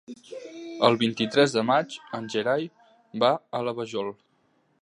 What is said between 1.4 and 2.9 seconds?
de maig en Gerai